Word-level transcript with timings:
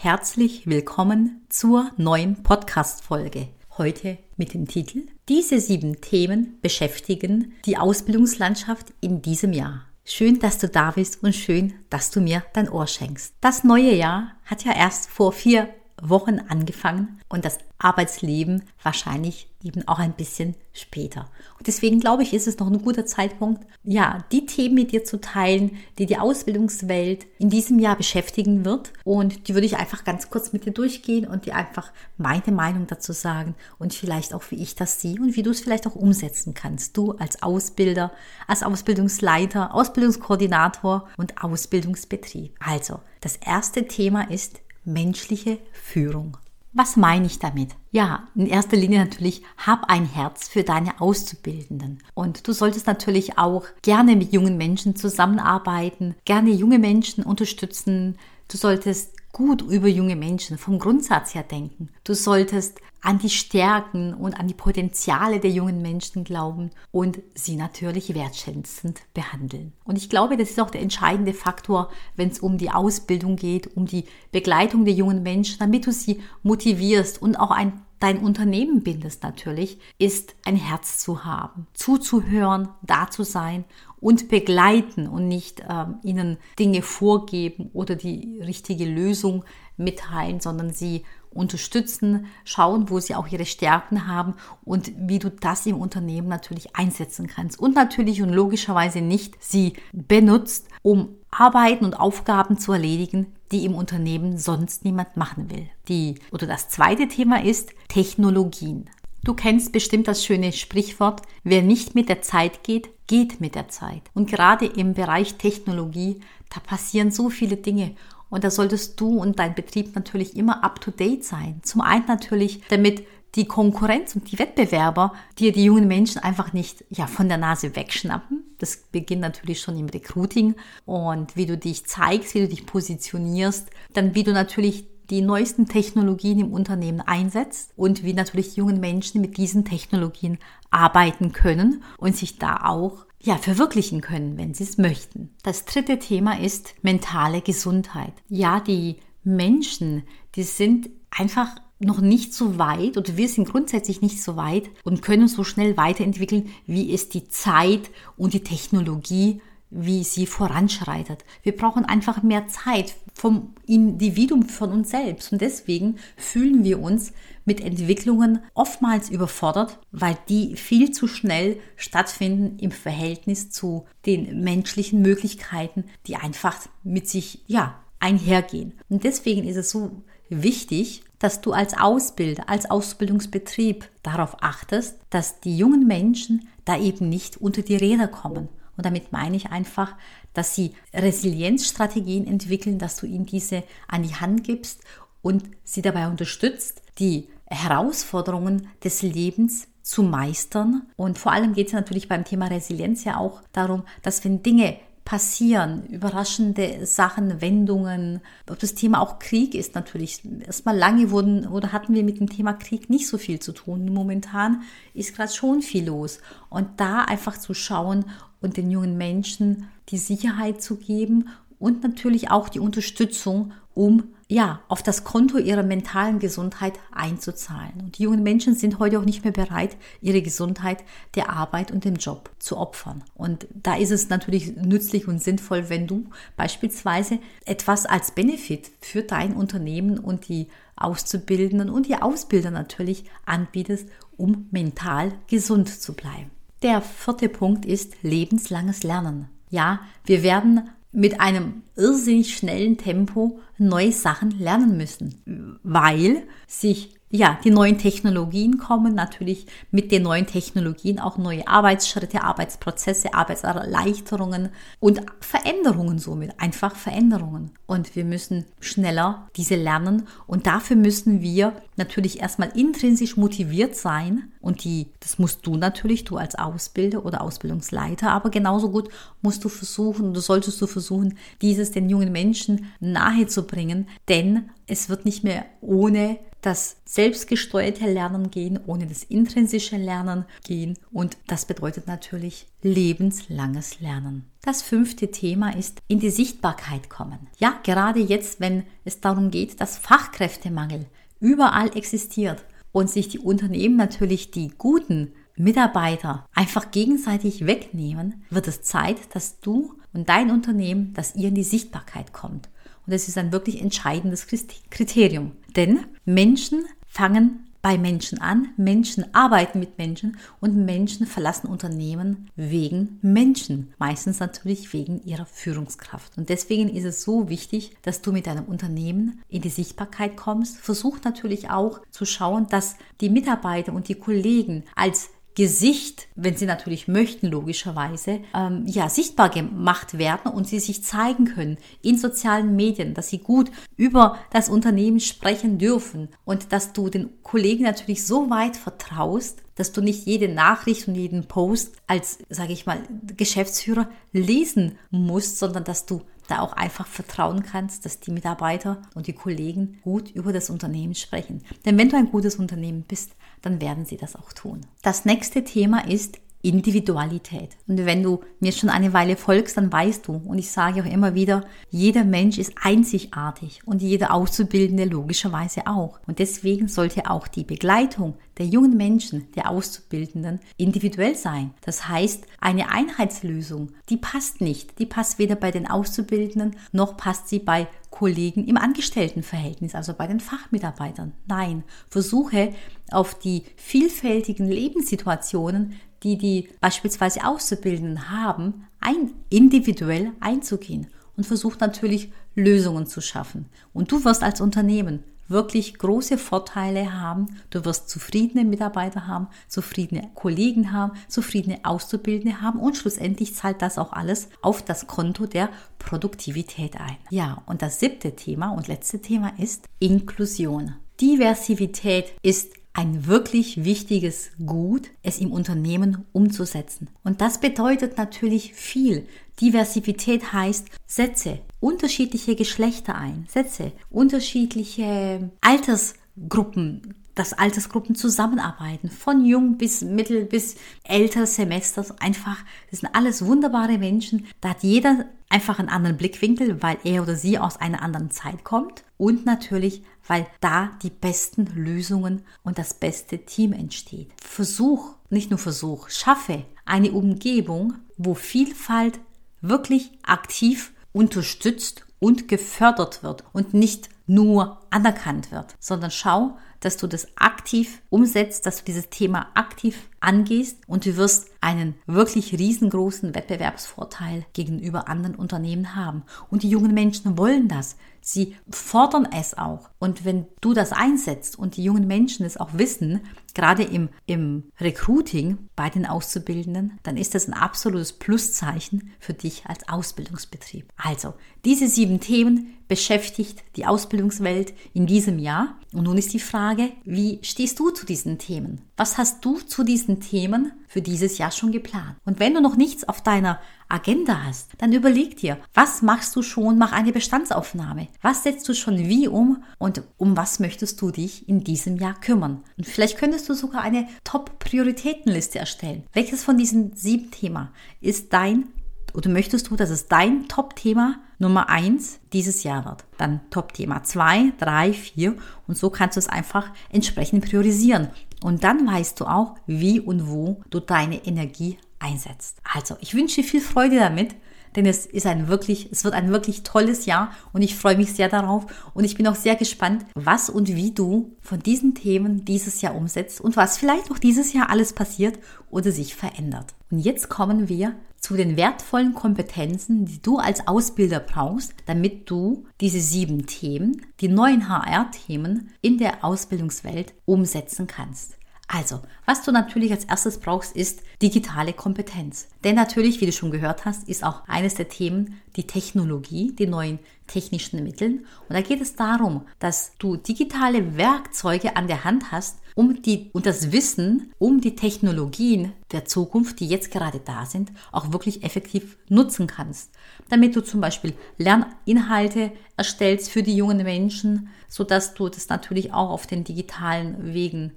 Herzlich 0.00 0.68
willkommen 0.68 1.44
zur 1.48 1.90
neuen 1.96 2.44
Podcast-Folge. 2.44 3.48
Heute 3.78 4.18
mit 4.36 4.54
dem 4.54 4.68
Titel 4.68 5.08
Diese 5.28 5.58
sieben 5.58 6.00
Themen 6.00 6.56
beschäftigen 6.62 7.54
die 7.64 7.78
Ausbildungslandschaft 7.78 8.92
in 9.00 9.22
diesem 9.22 9.52
Jahr. 9.52 9.86
Schön, 10.04 10.38
dass 10.38 10.58
du 10.58 10.68
da 10.68 10.92
bist 10.92 11.24
und 11.24 11.34
schön, 11.34 11.74
dass 11.90 12.12
du 12.12 12.20
mir 12.20 12.44
dein 12.52 12.68
Ohr 12.68 12.86
schenkst. 12.86 13.34
Das 13.40 13.64
neue 13.64 13.92
Jahr 13.92 14.36
hat 14.44 14.64
ja 14.64 14.72
erst 14.72 15.10
vor 15.10 15.32
vier 15.32 15.68
Wochen 16.02 16.38
angefangen 16.48 17.20
und 17.28 17.44
das 17.44 17.58
Arbeitsleben 17.78 18.62
wahrscheinlich 18.82 19.48
eben 19.62 19.86
auch 19.86 19.98
ein 19.98 20.12
bisschen 20.12 20.54
später. 20.72 21.28
Und 21.58 21.66
deswegen 21.66 22.00
glaube 22.00 22.22
ich, 22.22 22.32
ist 22.32 22.46
es 22.46 22.58
noch 22.58 22.68
ein 22.68 22.82
guter 22.82 23.06
Zeitpunkt, 23.06 23.64
ja, 23.84 24.24
die 24.30 24.46
Themen 24.46 24.76
mit 24.76 24.92
dir 24.92 25.04
zu 25.04 25.20
teilen, 25.20 25.78
die 25.98 26.06
die 26.06 26.18
Ausbildungswelt 26.18 27.26
in 27.38 27.50
diesem 27.50 27.78
Jahr 27.78 27.96
beschäftigen 27.96 28.64
wird. 28.64 28.92
Und 29.04 29.48
die 29.48 29.54
würde 29.54 29.66
ich 29.66 29.76
einfach 29.76 30.04
ganz 30.04 30.30
kurz 30.30 30.52
mit 30.52 30.64
dir 30.64 30.72
durchgehen 30.72 31.26
und 31.26 31.46
dir 31.46 31.56
einfach 31.56 31.92
meine 32.16 32.52
Meinung 32.52 32.86
dazu 32.86 33.12
sagen 33.12 33.54
und 33.78 33.94
vielleicht 33.94 34.34
auch, 34.34 34.42
wie 34.50 34.62
ich 34.62 34.74
das 34.74 35.00
sehe 35.00 35.20
und 35.20 35.36
wie 35.36 35.42
du 35.42 35.50
es 35.50 35.60
vielleicht 35.60 35.86
auch 35.86 35.96
umsetzen 35.96 36.54
kannst. 36.54 36.96
Du 36.96 37.12
als 37.12 37.42
Ausbilder, 37.42 38.12
als 38.46 38.62
Ausbildungsleiter, 38.62 39.74
Ausbildungskoordinator 39.74 41.08
und 41.16 41.42
Ausbildungsbetrieb. 41.42 42.54
Also, 42.60 43.00
das 43.20 43.36
erste 43.36 43.88
Thema 43.88 44.30
ist 44.30 44.60
menschliche 44.88 45.58
Führung. 45.72 46.36
Was 46.72 46.96
meine 46.96 47.26
ich 47.26 47.38
damit? 47.38 47.70
Ja, 47.90 48.28
in 48.34 48.46
erster 48.46 48.76
Linie 48.76 48.98
natürlich, 48.98 49.42
hab 49.56 49.90
ein 49.90 50.04
Herz 50.04 50.48
für 50.48 50.62
deine 50.62 51.00
Auszubildenden. 51.00 52.02
Und 52.14 52.46
du 52.46 52.52
solltest 52.52 52.86
natürlich 52.86 53.38
auch 53.38 53.64
gerne 53.82 54.16
mit 54.16 54.32
jungen 54.32 54.56
Menschen 54.56 54.94
zusammenarbeiten, 54.94 56.14
gerne 56.24 56.50
junge 56.50 56.78
Menschen 56.78 57.24
unterstützen. 57.24 58.18
Du 58.48 58.56
solltest 58.56 59.17
gut 59.32 59.62
über 59.62 59.88
junge 59.88 60.16
Menschen 60.16 60.58
vom 60.58 60.78
Grundsatz 60.78 61.34
her 61.34 61.42
denken. 61.42 61.90
Du 62.04 62.14
solltest 62.14 62.80
an 63.00 63.18
die 63.18 63.30
Stärken 63.30 64.14
und 64.14 64.34
an 64.38 64.48
die 64.48 64.54
Potenziale 64.54 65.38
der 65.38 65.50
jungen 65.50 65.82
Menschen 65.82 66.24
glauben 66.24 66.70
und 66.90 67.20
sie 67.34 67.56
natürlich 67.56 68.14
wertschätzend 68.14 69.00
behandeln. 69.14 69.72
Und 69.84 69.96
ich 69.96 70.10
glaube, 70.10 70.36
das 70.36 70.50
ist 70.50 70.60
auch 70.60 70.70
der 70.70 70.82
entscheidende 70.82 71.34
Faktor, 71.34 71.90
wenn 72.16 72.30
es 72.30 72.40
um 72.40 72.58
die 72.58 72.70
Ausbildung 72.70 73.36
geht, 73.36 73.76
um 73.76 73.86
die 73.86 74.04
Begleitung 74.32 74.84
der 74.84 74.94
jungen 74.94 75.22
Menschen, 75.22 75.58
damit 75.58 75.86
du 75.86 75.92
sie 75.92 76.20
motivierst 76.42 77.22
und 77.22 77.36
auch 77.36 77.50
ein 77.50 77.82
dein 78.00 78.18
Unternehmen 78.18 78.82
bindest 78.82 79.22
natürlich, 79.22 79.78
ist 79.98 80.34
ein 80.44 80.56
Herz 80.56 80.98
zu 80.98 81.24
haben, 81.24 81.66
zuzuhören, 81.72 82.68
da 82.82 83.10
zu 83.10 83.24
sein 83.24 83.64
und 84.00 84.28
begleiten 84.28 85.08
und 85.08 85.28
nicht 85.28 85.62
ähm, 85.68 85.96
ihnen 86.02 86.38
Dinge 86.58 86.82
vorgeben 86.82 87.70
oder 87.72 87.96
die 87.96 88.40
richtige 88.44 88.84
Lösung 88.84 89.44
mitteilen, 89.76 90.40
sondern 90.40 90.72
sie 90.72 91.04
unterstützen, 91.30 92.26
schauen, 92.44 92.90
wo 92.90 93.00
sie 93.00 93.14
auch 93.14 93.28
ihre 93.28 93.44
Stärken 93.44 94.06
haben 94.06 94.34
und 94.64 94.92
wie 94.96 95.18
du 95.18 95.30
das 95.30 95.66
im 95.66 95.76
Unternehmen 95.76 96.28
natürlich 96.28 96.74
einsetzen 96.74 97.26
kannst. 97.26 97.58
Und 97.58 97.74
natürlich 97.74 98.22
und 98.22 98.30
logischerweise 98.30 99.00
nicht 99.00 99.36
sie 99.40 99.74
benutzt, 99.92 100.68
um 100.82 101.10
Arbeiten 101.30 101.84
und 101.84 101.94
Aufgaben 101.94 102.58
zu 102.58 102.72
erledigen, 102.72 103.34
die 103.52 103.64
im 103.64 103.74
Unternehmen 103.74 104.38
sonst 104.38 104.84
niemand 104.84 105.16
machen 105.16 105.50
will. 105.50 105.68
Die 105.88 106.16
oder 106.32 106.46
das 106.46 106.68
zweite 106.68 107.08
Thema 107.08 107.42
ist 107.42 107.72
Technologien. 107.88 108.90
Du 109.24 109.34
kennst 109.34 109.72
bestimmt 109.72 110.08
das 110.08 110.24
schöne 110.24 110.52
Sprichwort, 110.52 111.22
wer 111.44 111.62
nicht 111.62 111.94
mit 111.94 112.08
der 112.08 112.22
Zeit 112.22 112.62
geht, 112.62 112.90
geht 113.08 113.40
mit 113.40 113.56
der 113.56 113.68
Zeit. 113.68 114.02
Und 114.14 114.30
gerade 114.30 114.66
im 114.66 114.94
Bereich 114.94 115.34
Technologie, 115.34 116.20
da 116.54 116.60
passieren 116.60 117.10
so 117.10 117.28
viele 117.28 117.56
Dinge 117.56 117.96
und 118.30 118.44
da 118.44 118.50
solltest 118.50 119.00
du 119.00 119.18
und 119.18 119.38
dein 119.38 119.54
Betrieb 119.54 119.96
natürlich 119.96 120.36
immer 120.36 120.62
up-to-date 120.62 121.24
sein. 121.24 121.60
Zum 121.64 121.80
einen 121.80 122.06
natürlich, 122.06 122.62
damit 122.68 123.04
die 123.34 123.46
Konkurrenz 123.46 124.14
und 124.14 124.30
die 124.30 124.38
Wettbewerber 124.38 125.12
dir 125.38 125.52
die 125.52 125.64
jungen 125.64 125.86
Menschen 125.86 126.22
einfach 126.22 126.52
nicht 126.52 126.84
ja, 126.88 127.06
von 127.06 127.28
der 127.28 127.38
Nase 127.38 127.76
wegschnappen. 127.76 128.44
Das 128.58 128.78
beginnt 128.90 129.20
natürlich 129.20 129.60
schon 129.60 129.78
im 129.78 129.88
Recruiting 129.88 130.54
und 130.86 131.36
wie 131.36 131.46
du 131.46 131.56
dich 131.56 131.86
zeigst, 131.86 132.34
wie 132.34 132.40
du 132.40 132.48
dich 132.48 132.66
positionierst, 132.66 133.70
dann 133.92 134.14
wie 134.14 134.24
du 134.24 134.32
natürlich 134.32 134.86
die 135.10 135.22
neuesten 135.22 135.66
Technologien 135.66 136.38
im 136.38 136.52
Unternehmen 136.52 137.00
einsetzt 137.00 137.72
und 137.76 138.04
wie 138.04 138.14
natürlich 138.14 138.56
jungen 138.56 138.80
Menschen 138.80 139.20
mit 139.20 139.36
diesen 139.36 139.64
Technologien 139.64 140.38
arbeiten 140.70 141.32
können 141.32 141.82
und 141.96 142.16
sich 142.16 142.38
da 142.38 142.64
auch 142.64 143.06
ja, 143.20 143.36
verwirklichen 143.36 144.00
können, 144.00 144.36
wenn 144.38 144.54
sie 144.54 144.64
es 144.64 144.78
möchten. 144.78 145.30
Das 145.42 145.64
dritte 145.64 145.98
Thema 145.98 146.38
ist 146.38 146.74
mentale 146.82 147.40
Gesundheit. 147.40 148.12
Ja, 148.28 148.60
die 148.60 148.96
Menschen, 149.24 150.04
die 150.34 150.44
sind 150.44 150.90
einfach 151.10 151.56
noch 151.80 152.00
nicht 152.00 152.34
so 152.34 152.58
weit 152.58 152.96
oder 152.96 153.16
wir 153.16 153.28
sind 153.28 153.48
grundsätzlich 153.48 154.02
nicht 154.02 154.22
so 154.22 154.36
weit 154.36 154.70
und 154.84 155.02
können 155.02 155.28
so 155.28 155.44
schnell 155.44 155.76
weiterentwickeln, 155.76 156.50
wie 156.66 156.92
es 156.92 157.08
die 157.08 157.28
Zeit 157.28 157.90
und 158.16 158.34
die 158.34 158.42
Technologie 158.42 159.40
wie 159.70 160.02
sie 160.02 160.26
voranschreitet. 160.26 161.24
Wir 161.42 161.56
brauchen 161.56 161.84
einfach 161.84 162.22
mehr 162.22 162.48
Zeit 162.48 162.94
vom 163.14 163.54
Individuum 163.66 164.44
von 164.48 164.72
uns 164.72 164.90
selbst. 164.90 165.32
Und 165.32 165.40
deswegen 165.40 165.96
fühlen 166.16 166.64
wir 166.64 166.80
uns 166.80 167.12
mit 167.44 167.60
Entwicklungen 167.60 168.40
oftmals 168.54 169.10
überfordert, 169.10 169.78
weil 169.90 170.16
die 170.28 170.56
viel 170.56 170.90
zu 170.90 171.06
schnell 171.06 171.58
stattfinden 171.76 172.58
im 172.58 172.70
Verhältnis 172.70 173.50
zu 173.50 173.86
den 174.06 174.42
menschlichen 174.42 175.02
Möglichkeiten, 175.02 175.84
die 176.06 176.16
einfach 176.16 176.56
mit 176.82 177.08
sich, 177.08 177.42
ja, 177.46 177.80
einhergehen. 178.00 178.74
Und 178.88 179.04
deswegen 179.04 179.46
ist 179.46 179.56
es 179.56 179.70
so 179.70 180.02
wichtig, 180.28 181.02
dass 181.18 181.40
du 181.40 181.52
als 181.52 181.76
Ausbilder, 181.76 182.48
als 182.48 182.70
Ausbildungsbetrieb 182.70 183.88
darauf 184.02 184.36
achtest, 184.40 185.00
dass 185.10 185.40
die 185.40 185.56
jungen 185.56 185.86
Menschen 185.86 186.46
da 186.64 186.78
eben 186.78 187.08
nicht 187.08 187.38
unter 187.38 187.62
die 187.62 187.76
Räder 187.76 188.06
kommen 188.06 188.48
und 188.78 188.86
damit 188.86 189.12
meine 189.12 189.36
ich 189.36 189.50
einfach, 189.50 189.94
dass 190.32 190.54
sie 190.54 190.72
Resilienzstrategien 190.94 192.26
entwickeln, 192.26 192.78
dass 192.78 192.96
du 192.96 193.06
ihnen 193.06 193.26
diese 193.26 193.64
an 193.88 194.04
die 194.04 194.14
Hand 194.14 194.44
gibst 194.44 194.82
und 195.20 195.44
sie 195.64 195.82
dabei 195.82 196.06
unterstützt, 196.06 196.80
die 196.98 197.28
Herausforderungen 197.46 198.68
des 198.82 199.02
Lebens 199.02 199.66
zu 199.82 200.02
meistern. 200.02 200.86
Und 200.96 201.18
vor 201.18 201.32
allem 201.32 201.54
geht 201.54 201.68
es 201.68 201.72
natürlich 201.72 202.08
beim 202.08 202.24
Thema 202.24 202.46
Resilienz 202.46 203.04
ja 203.04 203.16
auch 203.16 203.42
darum, 203.52 203.82
dass 204.02 204.24
wenn 204.24 204.42
Dinge 204.42 204.78
passieren, 205.08 205.86
überraschende 205.86 206.84
Sachen, 206.84 207.40
Wendungen. 207.40 208.20
Das 208.44 208.74
Thema 208.74 209.00
auch 209.00 209.18
Krieg 209.18 209.54
ist 209.54 209.74
natürlich 209.74 210.20
erstmal 210.44 210.76
lange 210.76 211.10
wurden 211.10 211.46
oder 211.46 211.72
hatten 211.72 211.94
wir 211.94 212.04
mit 212.04 212.20
dem 212.20 212.28
Thema 212.28 212.52
Krieg 212.52 212.90
nicht 212.90 213.08
so 213.08 213.16
viel 213.16 213.40
zu 213.40 213.52
tun. 213.52 213.90
Momentan 213.90 214.64
ist 214.92 215.16
gerade 215.16 215.32
schon 215.32 215.62
viel 215.62 215.86
los 215.86 216.18
und 216.50 216.78
da 216.78 217.04
einfach 217.04 217.38
zu 217.38 217.54
schauen 217.54 218.04
und 218.40 218.56
den 218.56 218.70
jungen 218.70 218.96
Menschen 218.96 219.68
die 219.88 219.98
Sicherheit 219.98 220.62
zu 220.62 220.76
geben 220.76 221.28
und 221.58 221.82
natürlich 221.82 222.30
auch 222.30 222.48
die 222.48 222.60
Unterstützung, 222.60 223.52
um 223.74 224.04
ja, 224.30 224.60
auf 224.68 224.82
das 224.82 225.04
Konto 225.04 225.38
ihrer 225.38 225.62
mentalen 225.62 226.18
Gesundheit 226.18 226.74
einzuzahlen. 226.92 227.80
Und 227.80 227.98
die 227.98 228.02
jungen 228.02 228.22
Menschen 228.22 228.54
sind 228.54 228.78
heute 228.78 228.98
auch 228.98 229.04
nicht 229.06 229.24
mehr 229.24 229.32
bereit, 229.32 229.76
ihre 230.02 230.20
Gesundheit 230.20 230.84
der 231.14 231.30
Arbeit 231.30 231.72
und 231.72 231.86
dem 231.86 231.94
Job 231.94 232.30
zu 232.38 232.58
opfern. 232.58 233.02
Und 233.14 233.46
da 233.54 233.76
ist 233.76 233.90
es 233.90 234.10
natürlich 234.10 234.54
nützlich 234.56 235.08
und 235.08 235.22
sinnvoll, 235.22 235.70
wenn 235.70 235.86
du 235.86 236.10
beispielsweise 236.36 237.20
etwas 237.46 237.86
als 237.86 238.10
Benefit 238.10 238.70
für 238.82 239.02
dein 239.02 239.32
Unternehmen 239.32 239.98
und 239.98 240.28
die 240.28 240.48
Auszubildenden 240.76 241.70
und 241.70 241.86
die 241.86 241.96
Ausbilder 241.96 242.50
natürlich 242.50 243.04
anbietest, 243.24 243.88
um 244.18 244.46
mental 244.50 245.12
gesund 245.26 245.68
zu 245.68 245.94
bleiben. 245.94 246.30
Der 246.62 246.82
vierte 246.82 247.28
Punkt 247.28 247.64
ist 247.64 248.02
lebenslanges 248.02 248.82
Lernen. 248.82 249.28
Ja, 249.50 249.80
wir 250.04 250.22
werden 250.22 250.70
mit 250.92 251.20
einem 251.20 251.62
irrsinnig 251.76 252.36
schnellen 252.36 252.76
Tempo 252.76 253.40
neue 253.56 253.92
Sachen 253.92 254.30
lernen 254.30 254.76
müssen, 254.76 255.60
weil 255.62 256.22
sich 256.46 256.97
ja, 257.10 257.38
die 257.42 257.50
neuen 257.50 257.78
Technologien 257.78 258.58
kommen, 258.58 258.94
natürlich 258.94 259.46
mit 259.70 259.90
den 259.92 260.02
neuen 260.02 260.26
Technologien 260.26 260.98
auch 261.00 261.16
neue 261.16 261.48
Arbeitsschritte, 261.48 262.22
Arbeitsprozesse, 262.22 263.14
Arbeitserleichterungen 263.14 264.50
und 264.78 265.00
Veränderungen 265.20 265.98
somit, 265.98 266.38
einfach 266.38 266.76
Veränderungen. 266.76 267.52
Und 267.66 267.96
wir 267.96 268.04
müssen 268.04 268.44
schneller 268.60 269.28
diese 269.36 269.56
lernen. 269.56 270.06
Und 270.26 270.46
dafür 270.46 270.76
müssen 270.76 271.22
wir 271.22 271.54
natürlich 271.76 272.20
erstmal 272.20 272.50
intrinsisch 272.54 273.16
motiviert 273.16 273.74
sein. 273.74 274.32
Und 274.40 274.64
die, 274.64 274.88
das 275.00 275.18
musst 275.18 275.46
du 275.46 275.56
natürlich, 275.56 276.04
du 276.04 276.18
als 276.18 276.34
Ausbilder 276.34 277.06
oder 277.06 277.22
Ausbildungsleiter, 277.22 278.10
aber 278.10 278.30
genauso 278.30 278.70
gut 278.70 278.88
musst 279.22 279.44
du 279.44 279.48
versuchen, 279.48 280.14
du 280.14 280.20
solltest 280.20 280.60
du 280.60 280.66
versuchen, 280.66 281.18
dieses 281.40 281.70
den 281.70 281.88
jungen 281.88 282.12
Menschen 282.12 282.66
nahe 282.80 283.26
zu 283.26 283.46
bringen, 283.46 283.88
denn 284.08 284.50
es 284.66 284.88
wird 284.88 285.04
nicht 285.04 285.24
mehr 285.24 285.46
ohne 285.60 286.18
das 286.40 286.76
selbstgesteuerte 286.84 287.90
Lernen 287.90 288.30
gehen, 288.30 288.60
ohne 288.66 288.86
das 288.86 289.02
intrinsische 289.02 289.76
Lernen 289.76 290.24
gehen. 290.44 290.78
Und 290.92 291.16
das 291.26 291.46
bedeutet 291.46 291.86
natürlich 291.86 292.46
lebenslanges 292.62 293.80
Lernen. 293.80 294.30
Das 294.42 294.62
fünfte 294.62 295.10
Thema 295.10 295.56
ist 295.56 295.80
in 295.88 296.00
die 296.00 296.10
Sichtbarkeit 296.10 296.88
kommen. 296.88 297.28
Ja, 297.38 297.58
gerade 297.62 298.00
jetzt, 298.00 298.40
wenn 298.40 298.64
es 298.84 299.00
darum 299.00 299.30
geht, 299.30 299.60
dass 299.60 299.78
Fachkräftemangel 299.78 300.86
überall 301.20 301.76
existiert 301.76 302.44
und 302.72 302.88
sich 302.88 303.08
die 303.08 303.18
Unternehmen 303.18 303.76
natürlich 303.76 304.30
die 304.30 304.52
guten 304.56 305.12
Mitarbeiter 305.36 306.26
einfach 306.34 306.70
gegenseitig 306.70 307.46
wegnehmen, 307.46 308.24
wird 308.30 308.48
es 308.48 308.62
Zeit, 308.62 309.14
dass 309.14 309.40
du 309.40 309.74
und 309.92 310.08
dein 310.08 310.30
Unternehmen, 310.30 310.92
dass 310.94 311.14
ihr 311.14 311.28
in 311.28 311.34
die 311.34 311.44
Sichtbarkeit 311.44 312.12
kommt. 312.12 312.48
Und 312.88 312.94
das 312.94 313.06
ist 313.06 313.18
ein 313.18 313.32
wirklich 313.32 313.60
entscheidendes 313.60 314.26
Kriterium. 314.70 315.32
Denn 315.54 315.80
Menschen 316.06 316.64
fangen 316.86 317.44
bei 317.60 317.76
Menschen 317.76 318.18
an, 318.18 318.48
Menschen 318.56 319.14
arbeiten 319.14 319.58
mit 319.60 319.76
Menschen 319.76 320.16
und 320.40 320.56
Menschen 320.56 321.06
verlassen 321.06 321.48
Unternehmen 321.48 322.30
wegen 322.34 322.98
Menschen. 323.02 323.74
Meistens 323.78 324.20
natürlich 324.20 324.72
wegen 324.72 325.04
ihrer 325.04 325.26
Führungskraft. 325.26 326.16
Und 326.16 326.30
deswegen 326.30 326.74
ist 326.74 326.84
es 326.84 327.02
so 327.02 327.28
wichtig, 327.28 327.76
dass 327.82 328.00
du 328.00 328.10
mit 328.10 328.26
deinem 328.26 328.46
Unternehmen 328.46 329.20
in 329.28 329.42
die 329.42 329.50
Sichtbarkeit 329.50 330.16
kommst. 330.16 330.56
Versuch 330.56 330.96
natürlich 331.04 331.50
auch 331.50 331.82
zu 331.90 332.06
schauen, 332.06 332.46
dass 332.48 332.76
die 333.02 333.10
Mitarbeiter 333.10 333.74
und 333.74 333.88
die 333.88 333.96
Kollegen 333.96 334.64
als 334.74 335.10
Gesicht, 335.38 336.08
wenn 336.16 336.36
sie 336.36 336.46
natürlich 336.46 336.88
möchten, 336.88 337.28
logischerweise, 337.28 338.22
ähm, 338.34 338.64
ja, 338.66 338.88
sichtbar 338.88 339.30
gemacht 339.30 339.96
werden 339.96 340.32
und 340.32 340.48
sie 340.48 340.58
sich 340.58 340.82
zeigen 340.82 341.26
können 341.26 341.58
in 341.80 341.96
sozialen 341.96 342.56
Medien, 342.56 342.92
dass 342.92 343.10
sie 343.10 343.18
gut 343.18 343.48
über 343.76 344.18
das 344.32 344.48
Unternehmen 344.48 344.98
sprechen 344.98 345.56
dürfen. 345.56 346.08
Und 346.24 346.52
dass 346.52 346.72
du 346.72 346.88
den 346.88 347.22
Kollegen 347.22 347.62
natürlich 347.62 348.04
so 348.04 348.30
weit 348.30 348.56
vertraust, 348.56 349.40
dass 349.54 349.70
du 349.70 349.80
nicht 349.80 350.06
jede 350.06 350.26
Nachricht 350.26 350.88
und 350.88 350.96
jeden 350.96 351.28
Post 351.28 351.76
als, 351.86 352.18
sage 352.28 352.52
ich 352.52 352.66
mal, 352.66 352.82
Geschäftsführer 353.16 353.88
lesen 354.12 354.76
musst, 354.90 355.38
sondern 355.38 355.62
dass 355.62 355.86
du 355.86 356.02
da 356.28 356.40
auch 356.40 356.52
einfach 356.52 356.86
vertrauen 356.86 357.42
kannst, 357.42 357.84
dass 357.84 358.00
die 358.00 358.12
Mitarbeiter 358.12 358.80
und 358.94 359.06
die 359.08 359.12
Kollegen 359.12 359.80
gut 359.82 360.10
über 360.10 360.32
das 360.32 360.50
Unternehmen 360.50 360.94
sprechen. 360.94 361.42
Denn 361.64 361.76
wenn 361.76 361.88
du 361.88 361.96
ein 361.96 362.10
gutes 362.10 362.36
Unternehmen 362.36 362.82
bist, 362.82 363.16
dann 363.42 363.60
werden 363.60 363.84
sie 363.84 363.96
das 363.96 364.14
auch 364.14 364.32
tun. 364.32 364.60
Das 364.82 365.04
nächste 365.04 365.42
Thema 365.42 365.88
ist 365.88 366.18
Individualität. 366.40 367.56
Und 367.66 367.84
wenn 367.84 368.02
du 368.02 368.20
mir 368.38 368.52
schon 368.52 368.70
eine 368.70 368.92
Weile 368.92 369.16
folgst, 369.16 369.56
dann 369.56 369.72
weißt 369.72 370.06
du, 370.06 370.22
und 370.24 370.38
ich 370.38 370.50
sage 370.50 370.82
auch 370.82 370.86
immer 370.86 371.14
wieder, 371.14 371.44
jeder 371.70 372.04
Mensch 372.04 372.38
ist 372.38 372.52
einzigartig 372.62 373.60
und 373.66 373.82
jeder 373.82 374.14
Auszubildende 374.14 374.84
logischerweise 374.84 375.66
auch. 375.66 375.98
Und 376.06 376.20
deswegen 376.20 376.68
sollte 376.68 377.10
auch 377.10 377.26
die 377.26 377.44
Begleitung 377.44 378.14
der 378.38 378.46
jungen 378.46 378.76
Menschen, 378.76 379.26
der 379.34 379.50
Auszubildenden, 379.50 380.38
individuell 380.56 381.16
sein. 381.16 381.54
Das 381.62 381.88
heißt, 381.88 382.24
eine 382.40 382.70
Einheitslösung, 382.70 383.72
die 383.88 383.96
passt 383.96 384.40
nicht. 384.40 384.78
Die 384.78 384.86
passt 384.86 385.18
weder 385.18 385.34
bei 385.34 385.50
den 385.50 385.68
Auszubildenden 385.68 386.54
noch 386.70 386.96
passt 386.96 387.28
sie 387.28 387.40
bei 387.40 387.66
Kollegen 387.90 388.46
im 388.46 388.56
Angestelltenverhältnis, 388.56 389.74
also 389.74 389.92
bei 389.94 390.06
den 390.06 390.20
Fachmitarbeitern. 390.20 391.14
Nein, 391.26 391.64
versuche 391.88 392.52
auf 392.90 393.18
die 393.18 393.42
vielfältigen 393.56 394.46
Lebenssituationen 394.46 395.74
die 396.02 396.16
die 396.18 396.48
beispielsweise 396.60 397.24
Auszubildenden 397.24 398.10
haben, 398.10 398.66
ein, 398.80 399.12
individuell 399.30 400.12
einzugehen 400.20 400.88
und 401.16 401.24
versucht 401.24 401.60
natürlich 401.60 402.12
Lösungen 402.34 402.86
zu 402.86 403.00
schaffen. 403.00 403.46
Und 403.72 403.90
du 403.90 404.04
wirst 404.04 404.22
als 404.22 404.40
Unternehmen 404.40 405.02
wirklich 405.28 405.78
große 405.78 406.18
Vorteile 406.18 407.00
haben. 407.00 407.26
Du 407.50 407.64
wirst 407.64 407.88
zufriedene 407.88 408.44
Mitarbeiter 408.44 409.06
haben, 409.06 409.28
zufriedene 409.46 410.10
Kollegen 410.14 410.72
haben, 410.72 410.92
zufriedene 411.06 411.60
Auszubildende 411.64 412.40
haben 412.40 412.58
und 412.58 412.76
schlussendlich 412.76 413.34
zahlt 413.34 413.62
das 413.62 413.78
auch 413.78 413.92
alles 413.92 414.28
auf 414.42 414.62
das 414.62 414.86
Konto 414.86 415.26
der 415.26 415.50
Produktivität 415.78 416.80
ein. 416.80 416.96
Ja, 417.10 417.42
und 417.46 417.62
das 417.62 417.80
siebte 417.80 418.16
Thema 418.16 418.50
und 418.50 418.68
letzte 418.68 419.00
Thema 419.00 419.32
ist 419.38 419.66
Inklusion. 419.78 420.74
Diversität 421.00 422.06
ist 422.22 422.54
ein 422.78 423.08
wirklich 423.08 423.64
wichtiges 423.64 424.30
Gut, 424.46 424.90
es 425.02 425.18
im 425.18 425.32
Unternehmen 425.32 426.04
umzusetzen. 426.12 426.88
Und 427.02 427.20
das 427.20 427.40
bedeutet 427.40 427.98
natürlich 427.98 428.54
viel. 428.54 429.08
Diversität 429.40 430.32
heißt, 430.32 430.68
setze 430.86 431.40
unterschiedliche 431.58 432.36
Geschlechter 432.36 432.94
ein, 432.94 433.26
setze 433.28 433.72
unterschiedliche 433.90 435.28
Altersgruppen, 435.40 436.94
dass 437.16 437.32
Altersgruppen 437.32 437.96
zusammenarbeiten, 437.96 438.90
von 438.90 439.26
jung 439.26 439.58
bis 439.58 439.82
mittel 439.82 440.24
bis 440.24 440.54
älter 440.84 441.26
Semester, 441.26 441.84
einfach, 441.98 442.38
das 442.70 442.78
sind 442.78 442.94
alles 442.94 443.26
wunderbare 443.26 443.78
Menschen, 443.78 444.28
da 444.40 444.50
hat 444.50 444.62
jeder 444.62 445.06
einfach 445.28 445.58
einen 445.58 445.68
anderen 445.68 445.96
Blickwinkel, 445.96 446.62
weil 446.62 446.78
er 446.84 447.02
oder 447.02 447.16
sie 447.16 447.40
aus 447.40 447.56
einer 447.56 447.82
anderen 447.82 448.12
Zeit 448.12 448.44
kommt 448.44 448.84
und 448.98 449.26
natürlich, 449.26 449.82
weil 450.08 450.26
da 450.40 450.72
die 450.82 450.90
besten 450.90 451.46
Lösungen 451.54 452.24
und 452.42 452.58
das 452.58 452.74
beste 452.74 453.18
Team 453.24 453.52
entsteht. 453.52 454.10
Versuch, 454.20 454.96
nicht 455.10 455.30
nur 455.30 455.38
Versuch, 455.38 455.88
schaffe 455.88 456.44
eine 456.64 456.90
Umgebung, 456.90 457.74
wo 457.96 458.14
Vielfalt 458.14 458.98
wirklich 459.40 459.92
aktiv 460.02 460.72
unterstützt 460.92 461.86
und 462.00 462.26
gefördert 462.26 463.02
wird 463.02 463.24
und 463.32 463.54
nicht 463.54 463.88
nur 464.06 464.60
anerkannt 464.70 465.30
wird, 465.30 465.54
sondern 465.60 465.90
schau, 465.90 466.36
dass 466.60 466.76
du 466.76 466.86
das 466.86 467.06
aktiv 467.16 467.82
umsetzt, 467.90 468.46
dass 468.46 468.58
du 468.58 468.64
dieses 468.64 468.88
Thema 468.90 469.28
aktiv 469.34 469.88
angehst 470.00 470.58
und 470.66 470.86
du 470.86 470.96
wirst 470.96 471.28
einen 471.40 471.74
wirklich 471.86 472.32
riesengroßen 472.38 473.14
Wettbewerbsvorteil 473.14 474.26
gegenüber 474.32 474.88
anderen 474.88 475.14
Unternehmen 475.14 475.74
haben. 475.74 476.02
Und 476.30 476.42
die 476.42 476.50
jungen 476.50 476.74
Menschen 476.74 477.18
wollen 477.18 477.48
das. 477.48 477.76
Sie 478.00 478.36
fordern 478.50 479.08
es 479.12 479.36
auch. 479.36 479.70
Und 479.78 480.04
wenn 480.04 480.26
du 480.40 480.54
das 480.54 480.72
einsetzt 480.72 481.38
und 481.38 481.56
die 481.56 481.64
jungen 481.64 481.86
Menschen 481.86 482.24
es 482.24 482.36
auch 482.36 482.50
wissen, 482.52 483.02
gerade 483.38 483.62
im, 483.62 483.88
im 484.06 484.50
Recruiting 484.60 485.38
bei 485.54 485.70
den 485.70 485.86
Auszubildenden, 485.86 486.72
dann 486.82 486.96
ist 486.96 487.14
das 487.14 487.28
ein 487.28 487.34
absolutes 487.34 487.92
Pluszeichen 487.92 488.90
für 488.98 489.14
dich 489.14 489.46
als 489.46 489.68
Ausbildungsbetrieb. 489.68 490.72
Also, 490.76 491.14
diese 491.44 491.68
sieben 491.68 492.00
Themen 492.00 492.54
beschäftigt 492.66 493.44
die 493.54 493.64
Ausbildungswelt 493.64 494.54
in 494.74 494.86
diesem 494.86 495.20
Jahr. 495.20 495.56
Und 495.72 495.84
nun 495.84 495.98
ist 495.98 496.12
die 496.12 496.18
Frage, 496.18 496.72
wie 496.84 497.20
stehst 497.22 497.60
du 497.60 497.70
zu 497.70 497.86
diesen 497.86 498.18
Themen? 498.18 498.62
Was 498.76 498.98
hast 498.98 499.24
du 499.24 499.38
zu 499.38 499.62
diesen 499.62 500.00
Themen 500.00 500.52
für 500.66 500.82
dieses 500.82 501.16
Jahr 501.18 501.30
schon 501.30 501.52
geplant? 501.52 501.96
Und 502.04 502.18
wenn 502.18 502.34
du 502.34 502.40
noch 502.40 502.56
nichts 502.56 502.88
auf 502.88 503.02
deiner 503.02 503.40
Agenda 503.68 504.24
hast, 504.24 504.50
dann 504.58 504.72
überleg 504.72 505.16
dir, 505.16 505.38
was 505.52 505.82
machst 505.82 506.16
du 506.16 506.22
schon? 506.22 506.58
Mach 506.58 506.72
eine 506.72 506.92
Bestandsaufnahme. 506.92 507.88
Was 508.00 508.22
setzt 508.22 508.48
du 508.48 508.54
schon 508.54 508.78
wie 508.78 509.08
um 509.08 509.42
und 509.58 509.82
um 509.98 510.16
was 510.16 510.40
möchtest 510.40 510.80
du 510.80 510.90
dich 510.90 511.28
in 511.28 511.44
diesem 511.44 511.76
Jahr 511.76 511.94
kümmern? 512.00 512.42
Und 512.56 512.66
vielleicht 512.66 512.98
könntest 512.98 513.28
du 513.28 513.34
sogar 513.34 513.62
eine 513.62 513.86
Top-Prioritätenliste 514.04 515.38
erstellen. 515.38 515.84
Welches 515.92 516.24
von 516.24 516.38
diesen 516.38 516.74
sieben 516.76 517.10
Themen 517.10 517.48
ist 517.80 518.12
dein 518.12 518.48
oder 518.94 519.10
möchtest 519.10 519.50
du, 519.50 519.56
dass 519.56 519.70
es 519.70 519.86
dein 519.86 520.28
Top-Thema 520.28 520.96
Nummer 521.18 521.50
eins 521.50 522.00
dieses 522.12 522.42
Jahr 522.44 522.64
wird? 522.64 522.84
Dann 522.96 523.20
Top-Thema 523.30 523.82
zwei, 523.84 524.32
drei, 524.38 524.72
vier 524.72 525.16
und 525.46 525.58
so 525.58 525.68
kannst 525.68 525.96
du 525.96 526.00
es 526.00 526.08
einfach 526.08 526.50
entsprechend 526.70 527.24
priorisieren. 527.26 527.88
Und 528.22 528.44
dann 528.44 528.66
weißt 528.66 528.98
du 528.98 529.04
auch, 529.04 529.36
wie 529.46 529.78
und 529.78 530.08
wo 530.08 530.40
du 530.50 530.58
deine 530.58 531.04
Energie 531.04 531.58
einsetzt. 531.78 532.38
Also, 532.52 532.76
ich 532.80 532.94
wünsche 532.94 533.22
dir 533.22 533.28
viel 533.28 533.40
Freude 533.40 533.76
damit, 533.76 534.14
denn 534.56 534.66
es 534.66 534.86
ist 534.86 535.06
ein 535.06 535.28
wirklich, 535.28 535.68
es 535.70 535.84
wird 535.84 535.94
ein 535.94 536.10
wirklich 536.10 536.42
tolles 536.42 536.86
Jahr 536.86 537.12
und 537.32 537.42
ich 537.42 537.54
freue 537.54 537.76
mich 537.76 537.92
sehr 537.92 538.08
darauf 538.08 538.46
und 538.74 538.84
ich 538.84 538.96
bin 538.96 539.06
auch 539.06 539.14
sehr 539.14 539.36
gespannt, 539.36 539.84
was 539.94 540.30
und 540.30 540.48
wie 540.48 540.72
du 540.72 541.16
von 541.20 541.38
diesen 541.40 541.74
Themen 541.74 542.24
dieses 542.24 542.60
Jahr 542.60 542.74
umsetzt 542.74 543.20
und 543.20 543.36
was 543.36 543.58
vielleicht 543.58 543.90
auch 543.90 543.98
dieses 543.98 544.32
Jahr 544.32 544.50
alles 544.50 544.72
passiert 544.72 545.18
oder 545.50 545.70
sich 545.70 545.94
verändert. 545.94 546.54
Und 546.70 546.80
jetzt 546.80 547.08
kommen 547.08 547.48
wir 547.48 547.74
zu 548.00 548.14
den 548.14 548.36
wertvollen 548.36 548.94
Kompetenzen, 548.94 549.84
die 549.84 550.00
du 550.00 550.18
als 550.18 550.46
Ausbilder 550.46 551.00
brauchst, 551.00 551.54
damit 551.66 552.08
du 552.10 552.46
diese 552.60 552.80
sieben 552.80 553.26
Themen, 553.26 553.86
die 554.00 554.08
neuen 554.08 554.48
HR-Themen 554.48 555.50
in 555.62 555.78
der 555.78 556.04
Ausbildungswelt 556.04 556.94
umsetzen 557.06 557.66
kannst. 557.66 558.17
Also, 558.50 558.80
was 559.04 559.22
du 559.22 559.30
natürlich 559.30 559.72
als 559.72 559.84
erstes 559.84 560.18
brauchst, 560.18 560.56
ist 560.56 560.80
digitale 561.02 561.52
Kompetenz. 561.52 562.28
Denn 562.44 562.54
natürlich, 562.54 562.98
wie 563.00 563.06
du 563.06 563.12
schon 563.12 563.30
gehört 563.30 563.66
hast, 563.66 563.86
ist 563.90 564.02
auch 564.02 564.26
eines 564.26 564.54
der 564.54 564.70
Themen 564.70 565.20
die 565.36 565.46
Technologie, 565.46 566.32
die 566.34 566.46
neuen 566.46 566.78
technischen 567.06 567.62
Mitteln. 567.62 568.06
Und 568.28 568.34
da 568.34 568.40
geht 568.40 568.62
es 568.62 568.74
darum, 568.74 569.26
dass 569.38 569.72
du 569.78 569.96
digitale 569.96 570.78
Werkzeuge 570.78 571.56
an 571.56 571.68
der 571.68 571.84
Hand 571.84 572.10
hast, 572.10 572.38
um 572.54 572.82
die, 572.82 573.10
und 573.12 573.26
das 573.26 573.52
Wissen 573.52 574.12
um 574.18 574.40
die 574.40 574.56
Technologien 574.56 575.52
der 575.70 575.84
Zukunft, 575.84 576.40
die 576.40 576.48
jetzt 576.48 576.70
gerade 576.70 577.00
da 577.04 577.26
sind, 577.26 577.52
auch 577.70 577.92
wirklich 577.92 578.24
effektiv 578.24 578.78
nutzen 578.88 579.26
kannst. 579.26 579.70
Damit 580.08 580.34
du 580.34 580.40
zum 580.40 580.60
Beispiel 580.60 580.94
Lerninhalte 581.18 582.32
erstellst 582.56 583.10
für 583.10 583.22
die 583.22 583.36
jungen 583.36 583.58
Menschen, 583.58 584.30
so 584.48 584.64
dass 584.64 584.94
du 584.94 585.08
das 585.08 585.28
natürlich 585.28 585.72
auch 585.72 585.90
auf 585.90 586.06
den 586.06 586.24
digitalen 586.24 587.14
Wegen 587.14 587.52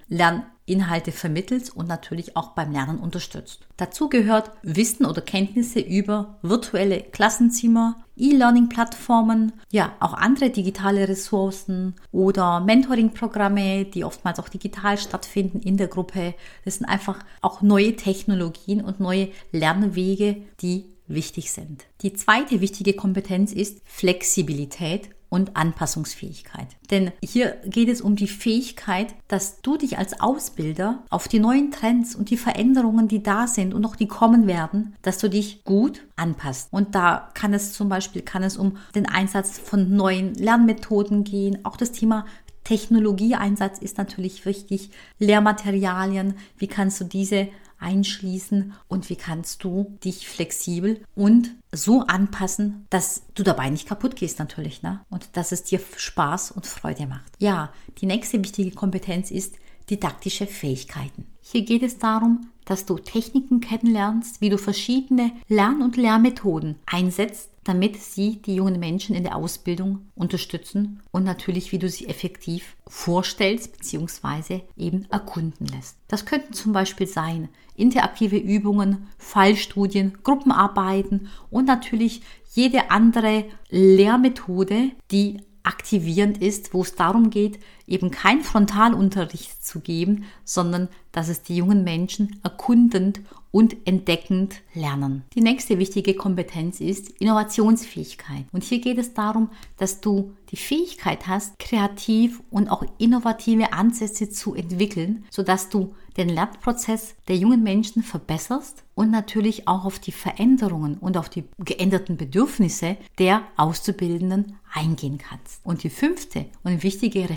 Lerninhalte 0.72 1.12
vermittelst 1.12 1.76
und 1.76 1.88
natürlich 1.88 2.38
auch 2.38 2.50
beim 2.50 2.72
Lernen 2.72 3.00
unterstützt. 3.00 3.68
Dazu 3.78 4.10
gehört 4.10 4.52
Wissen 4.64 5.06
oder 5.06 5.22
Kenntnisse 5.22 5.80
über 5.80 6.38
virtuelle 6.42 7.02
Klassenzimmer, 7.02 7.98
E-Learning-Plattformen, 8.16 9.54
ja, 9.72 9.94
auch 10.00 10.14
andere 10.14 10.50
digitale 10.50 11.08
Ressourcen 11.08 11.96
oder 12.12 12.62
Mentoring-Programme, 12.62 13.86
die 13.86 14.04
oftmals 14.04 14.40
auch 14.40 14.50
digital 14.50 14.98
stattfinden 14.98 15.60
in 15.60 15.78
der 15.78 15.88
Gruppe. 15.88 16.34
Das 16.64 16.76
sind 16.76 16.86
einfach 16.86 17.20
auch 17.42 17.62
neue 17.62 17.96
Technologien 17.96 18.82
und 18.82 19.00
neue 19.00 19.30
Lernwege, 19.52 20.38
die 20.62 20.86
wichtig 21.08 21.52
sind. 21.52 21.84
Die 22.02 22.14
zweite 22.14 22.62
wichtige 22.62 22.94
Kompetenz 22.94 23.52
ist 23.52 23.82
Flexibilität 23.84 25.10
und 25.32 25.56
Anpassungsfähigkeit. 25.56 26.68
Denn 26.92 27.14
hier 27.24 27.58
geht 27.66 27.88
es 27.88 28.02
um 28.02 28.18
die 28.18 28.28
Fähigkeit, 28.28 29.16
dass 29.30 29.62
du 29.62 29.78
dich 29.78 29.98
als 29.98 30.20
Ausbilder 30.20 31.04
auf 31.10 31.30
die 31.30 31.40
neuen 31.40 31.72
Trends 31.72 32.16
und 32.16 32.30
die 32.30 32.38
Veränderungen, 32.38 33.08
die 33.08 33.24
da 33.24 33.48
sind 33.48 33.74
und 33.74 33.82
noch 33.82 33.96
die 33.96 34.10
kommen 34.10 34.46
werden, 34.46 34.94
dass 35.04 35.20
du 35.20 35.30
dich 35.30 35.64
gut 35.64 36.06
anpasst. 36.18 36.68
Und 36.72 36.96
da 36.96 37.30
kann 37.34 37.54
es 37.54 37.72
zum 37.72 37.88
Beispiel, 37.88 38.22
kann 38.24 38.44
es 38.44 38.58
um 38.58 38.76
den 38.94 39.08
Einsatz 39.08 39.58
von 39.58 39.96
neuen 39.96 40.36
Lernmethoden 40.36 41.24
gehen, 41.24 41.64
auch 41.64 41.78
das 41.78 41.94
Thema 41.94 42.26
Technologieeinsatz 42.66 43.80
ist 43.80 43.98
natürlich 43.98 44.46
wichtig, 44.46 44.92
Lehrmaterialien, 45.18 46.36
wie 46.58 46.68
kannst 46.68 47.00
du 47.00 47.06
diese 47.06 47.48
einschließen 47.82 48.74
und 48.88 49.10
wie 49.10 49.16
kannst 49.16 49.64
du 49.64 49.98
dich 50.04 50.28
flexibel 50.28 51.04
und 51.16 51.56
so 51.72 52.02
anpassen, 52.02 52.86
dass 52.90 53.24
du 53.34 53.44
dabei 53.44 53.70
nicht 53.70 53.88
kaputt 53.88 54.16
gehst 54.16 54.40
natürlich, 54.40 54.82
ne? 54.82 55.02
Und 55.10 55.36
dass 55.38 55.52
es 55.52 55.64
dir 55.64 55.80
Spaß 55.96 56.52
und 56.52 56.68
Freude 56.68 57.08
macht. 57.08 57.32
Ja, 57.40 57.74
die 58.00 58.06
nächste 58.06 58.44
wichtige 58.44 58.72
Kompetenz 58.72 59.32
ist 59.32 59.56
didaktische 59.90 60.48
Fähigkeiten. 60.48 61.26
Hier 61.42 61.64
geht 61.64 61.84
es 61.84 61.98
darum, 61.98 62.50
dass 62.66 62.86
du 62.86 62.98
Techniken 62.98 63.60
kennenlernst, 63.60 64.42
wie 64.42 64.50
du 64.50 64.58
verschiedene 64.58 65.32
Lern- 65.48 65.82
und 65.82 65.98
Lehrmethoden 65.98 66.78
einsetzt, 66.86 67.51
damit 67.64 68.02
sie 68.02 68.42
die 68.42 68.56
jungen 68.56 68.80
Menschen 68.80 69.16
in 69.16 69.24
der 69.24 69.36
Ausbildung 69.36 70.08
unterstützen 70.16 71.02
und 71.12 71.24
natürlich, 71.24 71.72
wie 71.72 71.80
du 71.80 71.90
sie 71.90 72.08
effektiv 72.08 72.76
vorstellst 72.88 73.78
bzw. 73.78 74.62
eben 74.78 75.06
erkunden 75.12 75.68
lässt. 75.68 75.98
Das 76.08 76.26
könnten 76.26 76.54
zum 76.54 76.74
Beispiel 76.74 77.08
sein 77.08 77.50
interaktive 77.76 78.38
Übungen, 78.38 79.08
Fallstudien, 79.18 80.18
Gruppenarbeiten 80.24 81.30
und 81.50 81.66
natürlich 81.66 82.22
jede 82.54 82.92
andere 82.92 83.46
Lehrmethode, 83.70 84.92
die 85.12 85.42
aktivierend 85.64 86.42
ist, 86.42 86.74
wo 86.74 86.82
es 86.82 86.96
darum 86.96 87.30
geht, 87.30 87.60
eben 87.88 88.12
kein 88.12 88.42
Frontalunterricht 88.42 89.64
zu 89.64 89.80
geben, 89.80 90.26
sondern 90.44 90.88
dass 91.12 91.30
es 91.30 91.44
die 91.44 91.58
jungen 91.58 91.84
Menschen 91.84 92.40
erkundend 92.44 93.22
und 93.52 93.76
entdeckend 93.86 94.62
lernen. 94.74 95.24
Die 95.36 95.42
nächste 95.42 95.78
wichtige 95.78 96.14
Kompetenz 96.14 96.80
ist 96.80 97.10
Innovationsfähigkeit. 97.20 98.46
Und 98.54 98.64
hier 98.64 98.80
geht 98.80 98.98
es 98.98 99.14
darum, 99.14 99.50
dass 99.78 100.00
du 100.00 100.34
die 100.52 100.58
Fähigkeit 100.58 101.28
hast, 101.28 101.60
kreativ 101.60 102.42
und 102.50 102.70
auch 102.70 102.84
innovative 102.98 103.74
Ansätze 103.74 104.30
zu 104.30 104.56
entwickeln, 104.56 105.26
sodass 105.30 105.68
du 105.68 105.94
den 106.18 106.30
Lernprozess 106.30 107.16
der 107.28 107.38
jungen 107.38 107.64
Menschen 107.64 108.04
verbesserst 108.04 108.84
und 108.96 109.12
natürlich 109.12 109.68
auch 109.68 109.86
auf 109.86 110.00
die 110.00 110.12
Veränderungen 110.12 110.98
und 110.98 111.18
auf 111.18 111.30
die 111.30 111.46
geänderten 111.60 112.18
Bedürfnisse 112.18 112.98
der 113.18 113.44
Auszubildenden 113.56 114.58
eingehen 114.72 115.18
kannst. 115.18 115.60
Und 115.64 115.84
die 115.84 115.90
fünfte 115.90 116.46
und 116.64 116.84
wichtige 116.84 117.28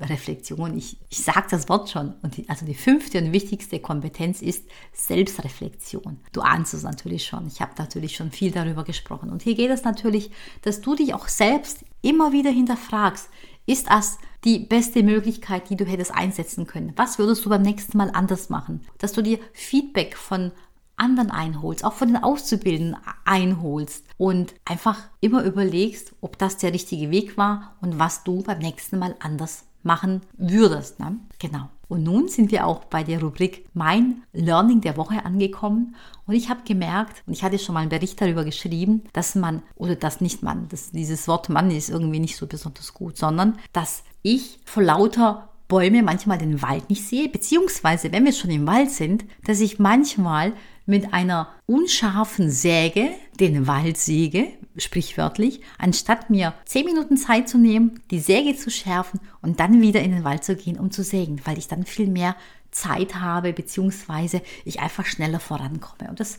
Reflexion, 0.00 0.76
ich, 0.76 0.96
ich 1.08 1.22
sage 1.22 1.46
das 1.50 1.68
Wort 1.68 1.90
schon, 1.90 2.14
und 2.22 2.36
die, 2.36 2.48
also 2.48 2.66
die 2.66 2.74
fünfte 2.74 3.18
und 3.18 3.32
wichtigste 3.32 3.78
Kompetenz 3.80 4.42
ist 4.42 4.64
Selbstreflexion. 4.92 6.20
Du 6.32 6.40
ahnst 6.40 6.74
es 6.74 6.82
natürlich 6.82 7.24
schon, 7.24 7.46
ich 7.46 7.60
habe 7.60 7.72
natürlich 7.78 8.16
schon 8.16 8.30
viel 8.30 8.50
darüber 8.50 8.84
gesprochen. 8.84 9.30
Und 9.30 9.42
hier 9.42 9.54
geht 9.54 9.70
es 9.70 9.84
natürlich, 9.84 10.30
dass 10.62 10.80
du 10.80 10.94
dich 10.94 11.14
auch 11.14 11.28
selbst 11.28 11.84
immer 12.02 12.32
wieder 12.32 12.50
hinterfragst, 12.50 13.28
ist 13.64 13.88
das 13.88 14.18
die 14.44 14.58
beste 14.58 15.04
Möglichkeit, 15.04 15.70
die 15.70 15.76
du 15.76 15.84
hättest 15.84 16.12
einsetzen 16.12 16.66
können? 16.66 16.92
Was 16.96 17.18
würdest 17.18 17.44
du 17.44 17.48
beim 17.48 17.62
nächsten 17.62 17.96
Mal 17.96 18.10
anders 18.12 18.50
machen? 18.50 18.80
Dass 18.98 19.12
du 19.12 19.22
dir 19.22 19.38
Feedback 19.52 20.16
von 20.16 20.50
anderen 20.96 21.30
einholst, 21.30 21.84
auch 21.84 21.94
von 21.94 22.08
den 22.08 22.22
Auszubildenden 22.22 22.96
einholst 23.24 24.04
und 24.18 24.54
einfach 24.64 24.98
immer 25.20 25.42
überlegst, 25.42 26.14
ob 26.20 26.38
das 26.38 26.58
der 26.58 26.72
richtige 26.72 27.10
Weg 27.10 27.36
war 27.36 27.76
und 27.80 27.98
was 27.98 28.24
du 28.24 28.42
beim 28.42 28.58
nächsten 28.58 28.98
Mal 28.98 29.16
anders 29.20 29.64
machen 29.82 30.22
würdest. 30.36 31.00
Ne? 31.00 31.18
Genau. 31.38 31.68
Und 31.88 32.04
nun 32.04 32.28
sind 32.28 32.50
wir 32.50 32.66
auch 32.66 32.84
bei 32.84 33.04
der 33.04 33.20
Rubrik 33.20 33.66
Mein 33.74 34.22
Learning 34.32 34.80
der 34.80 34.96
Woche 34.96 35.26
angekommen. 35.26 35.94
Und 36.26 36.34
ich 36.34 36.48
habe 36.48 36.62
gemerkt, 36.64 37.22
und 37.26 37.34
ich 37.34 37.42
hatte 37.42 37.58
schon 37.58 37.74
mal 37.74 37.80
einen 37.80 37.90
Bericht 37.90 38.18
darüber 38.20 38.44
geschrieben, 38.44 39.02
dass 39.12 39.34
man, 39.34 39.62
oder 39.74 39.94
dass 39.94 40.22
nicht 40.22 40.42
man, 40.42 40.68
dass 40.68 40.92
dieses 40.92 41.28
Wort 41.28 41.50
Mann 41.50 41.70
ist 41.70 41.90
irgendwie 41.90 42.20
nicht 42.20 42.36
so 42.36 42.46
besonders 42.46 42.94
gut, 42.94 43.18
sondern 43.18 43.58
dass 43.74 44.04
ich 44.22 44.60
vor 44.64 44.82
lauter 44.82 45.50
Bäume 45.72 46.02
manchmal 46.02 46.36
den 46.36 46.60
Wald 46.60 46.90
nicht 46.90 47.02
sehe, 47.02 47.30
beziehungsweise 47.30 48.12
wenn 48.12 48.26
wir 48.26 48.34
schon 48.34 48.50
im 48.50 48.66
Wald 48.66 48.90
sind, 48.90 49.24
dass 49.46 49.58
ich 49.58 49.78
manchmal 49.78 50.52
mit 50.84 51.14
einer 51.14 51.48
unscharfen 51.64 52.50
Säge 52.50 53.08
den 53.40 53.66
Wald 53.66 53.96
säge, 53.96 54.48
sprichwörtlich, 54.76 55.62
anstatt 55.78 56.28
mir 56.28 56.52
zehn 56.66 56.84
Minuten 56.84 57.16
Zeit 57.16 57.48
zu 57.48 57.56
nehmen, 57.56 58.02
die 58.10 58.18
Säge 58.18 58.54
zu 58.54 58.70
schärfen 58.70 59.18
und 59.40 59.60
dann 59.60 59.80
wieder 59.80 60.02
in 60.02 60.10
den 60.10 60.24
Wald 60.24 60.44
zu 60.44 60.56
gehen, 60.56 60.78
um 60.78 60.90
zu 60.90 61.02
sägen, 61.02 61.40
weil 61.46 61.56
ich 61.56 61.68
dann 61.68 61.86
viel 61.86 62.08
mehr 62.08 62.36
Zeit 62.70 63.14
habe, 63.14 63.54
beziehungsweise 63.54 64.42
ich 64.66 64.80
einfach 64.80 65.06
schneller 65.06 65.40
vorankomme. 65.40 66.10
Und 66.10 66.20
das 66.20 66.38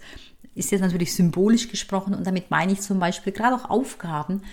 ist 0.53 0.71
jetzt 0.71 0.81
natürlich 0.81 1.15
symbolisch 1.15 1.69
gesprochen 1.69 2.13
und 2.13 2.27
damit 2.27 2.51
meine 2.51 2.73
ich 2.73 2.81
zum 2.81 2.99
Beispiel 2.99 3.33
gerade 3.33 3.55
auch 3.55 3.71
Aufgaben, 3.71 4.43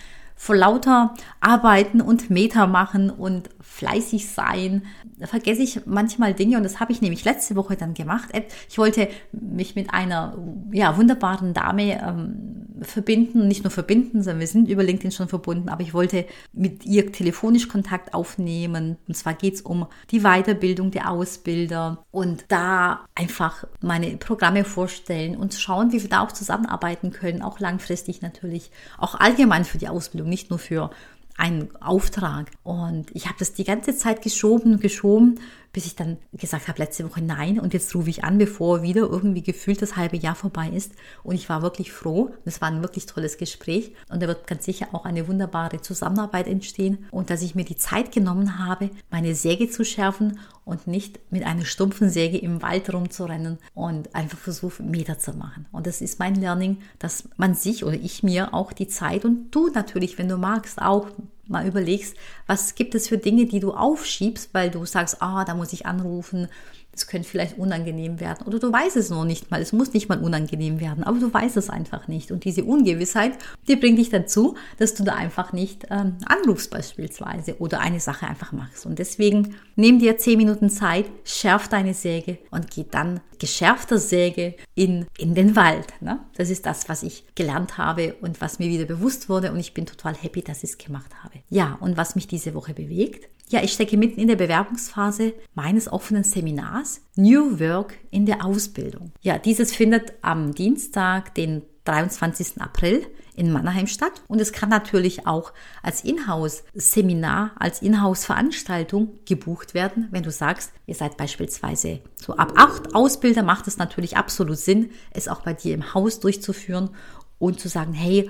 vor 0.41 0.55
lauter 0.55 1.13
Arbeiten 1.39 2.01
und 2.01 2.31
Meter 2.31 2.65
machen 2.65 3.11
und 3.11 3.51
fleißig 3.59 4.27
sein, 4.27 4.81
vergesse 5.19 5.61
ich 5.61 5.85
manchmal 5.85 6.33
Dinge 6.33 6.57
und 6.57 6.63
das 6.63 6.79
habe 6.79 6.91
ich 6.91 6.99
nämlich 6.99 7.23
letzte 7.23 7.55
Woche 7.55 7.75
dann 7.77 7.93
gemacht. 7.93 8.31
Ich 8.67 8.79
wollte 8.79 9.07
mich 9.33 9.75
mit 9.75 9.93
einer 9.93 10.35
ja, 10.71 10.97
wunderbaren 10.97 11.53
Dame 11.53 12.01
ähm, 12.01 12.60
verbinden, 12.81 13.47
nicht 13.47 13.63
nur 13.63 13.71
verbinden, 13.71 14.23
sondern 14.23 14.39
wir 14.39 14.47
sind 14.47 14.69
über 14.69 14.83
LinkedIn 14.83 15.11
schon 15.11 15.27
verbunden, 15.27 15.69
aber 15.69 15.81
ich 15.81 15.93
wollte 15.93 16.25
mit 16.53 16.85
ihr 16.85 17.11
telefonisch 17.11 17.67
Kontakt 17.67 18.13
aufnehmen. 18.13 18.97
Und 19.07 19.15
zwar 19.15 19.33
geht 19.33 19.55
es 19.55 19.61
um 19.61 19.87
die 20.09 20.21
Weiterbildung 20.21 20.91
der 20.91 21.09
Ausbilder 21.09 22.03
und 22.11 22.45
da 22.47 23.05
einfach 23.15 23.65
meine 23.81 24.17
Programme 24.17 24.63
vorstellen 24.63 25.35
und 25.35 25.53
schauen, 25.53 25.91
wie 25.91 26.01
wir 26.01 26.09
da 26.09 26.21
auch 26.21 26.31
zusammenarbeiten 26.31 27.11
können, 27.11 27.41
auch 27.41 27.59
langfristig 27.59 28.21
natürlich, 28.21 28.71
auch 28.97 29.15
allgemein 29.15 29.65
für 29.65 29.77
die 29.77 29.87
Ausbildung 29.87 30.29
nicht 30.29 30.49
nur 30.49 30.59
für 30.59 30.89
einen 31.37 31.75
Auftrag. 31.81 32.51
Und 32.63 33.07
ich 33.13 33.25
habe 33.25 33.35
das 33.39 33.53
die 33.53 33.63
ganze 33.63 33.95
Zeit 33.95 34.21
geschoben 34.21 34.73
und 34.73 34.81
geschoben, 34.81 35.39
bis 35.73 35.85
ich 35.85 35.95
dann 35.95 36.17
gesagt 36.33 36.67
habe, 36.67 36.79
letzte 36.79 37.09
Woche 37.09 37.21
nein. 37.21 37.59
Und 37.59 37.73
jetzt 37.73 37.93
rufe 37.95 38.09
ich 38.09 38.23
an, 38.23 38.37
bevor 38.37 38.81
wieder 38.81 39.01
irgendwie 39.01 39.43
gefühlt 39.43 39.81
das 39.81 39.95
halbe 39.95 40.17
Jahr 40.17 40.35
vorbei 40.35 40.69
ist. 40.69 40.93
Und 41.23 41.35
ich 41.35 41.49
war 41.49 41.61
wirklich 41.61 41.91
froh. 41.91 42.31
Es 42.45 42.61
war 42.61 42.69
ein 42.69 42.81
wirklich 42.81 43.05
tolles 43.05 43.37
Gespräch. 43.37 43.93
Und 44.09 44.21
da 44.21 44.27
wird 44.27 44.47
ganz 44.47 44.65
sicher 44.65 44.87
auch 44.91 45.05
eine 45.05 45.27
wunderbare 45.27 45.81
Zusammenarbeit 45.81 46.47
entstehen. 46.47 47.05
Und 47.11 47.29
dass 47.29 47.41
ich 47.41 47.55
mir 47.55 47.65
die 47.65 47.77
Zeit 47.77 48.11
genommen 48.11 48.59
habe, 48.59 48.89
meine 49.09 49.35
Säge 49.35 49.69
zu 49.69 49.85
schärfen 49.85 50.39
und 50.65 50.87
nicht 50.87 51.19
mit 51.31 51.43
einer 51.43 51.65
stumpfen 51.65 52.09
Säge 52.09 52.37
im 52.37 52.61
Wald 52.61 52.93
rumzurennen 52.93 53.57
und 53.73 54.13
einfach 54.15 54.37
versuche, 54.37 54.83
Meter 54.83 55.17
zu 55.17 55.33
machen. 55.33 55.65
Und 55.71 55.87
das 55.87 56.01
ist 56.01 56.19
mein 56.19 56.35
Learning, 56.35 56.77
dass 56.99 57.27
man 57.37 57.55
sich 57.55 57.83
oder 57.83 57.95
ich 57.95 58.23
mir 58.23 58.53
auch 58.53 58.71
die 58.71 58.87
Zeit 58.87 59.25
und 59.25 59.51
du 59.51 59.69
natürlich, 59.69 60.17
wenn 60.17 60.29
du 60.29 60.37
magst, 60.37 60.81
auch 60.81 61.07
mal 61.51 61.67
überlegst, 61.67 62.15
was 62.47 62.75
gibt 62.75 62.95
es 62.95 63.07
für 63.07 63.17
Dinge, 63.17 63.45
die 63.45 63.59
du 63.59 63.73
aufschiebst, 63.73 64.53
weil 64.53 64.69
du 64.71 64.85
sagst, 64.85 65.21
ah, 65.21 65.45
da 65.45 65.53
muss 65.53 65.73
ich 65.73 65.85
anrufen, 65.85 66.47
Es 66.93 67.07
könnte 67.07 67.27
vielleicht 67.27 67.57
unangenehm 67.57 68.19
werden 68.19 68.45
oder 68.45 68.59
du 68.59 68.71
weißt 68.71 68.97
es 68.97 69.09
noch 69.09 69.23
nicht 69.23 69.49
mal. 69.49 69.61
Es 69.61 69.71
muss 69.71 69.93
nicht 69.93 70.09
mal 70.09 70.21
unangenehm 70.21 70.79
werden, 70.79 71.03
aber 71.03 71.19
du 71.19 71.33
weißt 71.33 71.57
es 71.57 71.69
einfach 71.69 72.07
nicht. 72.07 72.31
Und 72.31 72.43
diese 72.43 72.63
Ungewissheit, 72.63 73.33
die 73.67 73.77
bringt 73.77 73.97
dich 73.97 74.09
dazu, 74.09 74.55
dass 74.77 74.93
du 74.93 75.03
da 75.03 75.15
einfach 75.15 75.53
nicht 75.53 75.87
ähm, 75.89 76.17
anrufst 76.25 76.69
beispielsweise 76.69 77.57
oder 77.59 77.79
eine 77.79 77.99
Sache 77.99 78.27
einfach 78.27 78.51
machst. 78.51 78.85
Und 78.85 78.99
deswegen 78.99 79.55
nimm 79.75 79.99
dir 79.99 80.17
zehn 80.17 80.37
Minuten 80.37 80.69
Zeit, 80.69 81.05
schärf 81.23 81.69
deine 81.69 81.93
Säge 81.93 82.39
und 82.51 82.69
geh 82.69 82.85
dann 82.89 83.21
geschärfter 83.39 83.97
Säge 83.97 84.55
in, 84.75 85.07
in 85.17 85.33
den 85.33 85.55
Wald. 85.55 85.87
Ne? 86.01 86.19
Das 86.35 86.49
ist 86.49 86.65
das, 86.65 86.89
was 86.89 87.03
ich 87.03 87.23
gelernt 87.35 87.77
habe 87.77 88.15
und 88.21 88.39
was 88.39 88.59
mir 88.59 88.69
wieder 88.69 88.85
bewusst 88.85 89.29
wurde 89.29 89.51
und 89.51 89.59
ich 89.59 89.73
bin 89.73 89.85
total 89.85 90.15
happy, 90.15 90.41
dass 90.41 90.63
ich 90.63 90.71
es 90.71 90.77
gemacht 90.77 91.11
habe. 91.23 91.39
Ja, 91.49 91.77
und 91.79 91.97
was 91.97 92.15
mich 92.15 92.27
diese 92.27 92.53
Woche 92.53 92.73
bewegt, 92.73 93.29
ja, 93.51 93.61
ich 93.61 93.73
stecke 93.73 93.97
mitten 93.97 94.19
in 94.19 94.27
der 94.27 94.37
Bewerbungsphase 94.37 95.33
meines 95.53 95.91
offenen 95.91 96.23
Seminars 96.23 97.01
New 97.15 97.59
Work 97.59 97.95
in 98.09 98.25
der 98.25 98.45
Ausbildung. 98.45 99.11
Ja, 99.21 99.37
dieses 99.37 99.75
findet 99.75 100.13
am 100.21 100.53
Dienstag, 100.53 101.35
den 101.35 101.63
23. 101.83 102.61
April 102.61 103.05
in 103.35 103.51
Mannheim 103.51 103.87
statt 103.87 104.21
und 104.27 104.39
es 104.39 104.53
kann 104.53 104.69
natürlich 104.69 105.25
auch 105.25 105.51
als 105.81 106.03
Inhouse-Seminar, 106.03 107.51
als 107.57 107.81
Inhouse-Veranstaltung 107.81 109.19
gebucht 109.25 109.73
werden, 109.73 110.07
wenn 110.11 110.23
du 110.23 110.31
sagst, 110.31 110.71
ihr 110.85 110.95
seid 110.95 111.17
beispielsweise 111.17 112.01
so 112.15 112.35
ab 112.35 112.53
acht 112.55 112.93
Ausbilder, 112.93 113.43
macht 113.43 113.67
es 113.67 113.77
natürlich 113.77 114.15
absolut 114.15 114.57
Sinn, 114.57 114.91
es 115.11 115.27
auch 115.27 115.41
bei 115.41 115.53
dir 115.53 115.73
im 115.73 115.93
Haus 115.93 116.19
durchzuführen 116.19 116.91
und 117.39 117.59
zu 117.59 117.67
sagen, 117.67 117.93
hey, 117.93 118.29